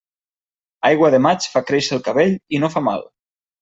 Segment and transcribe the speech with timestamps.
[0.89, 3.11] Aigua de maig fa créixer el cabell i no fa mal.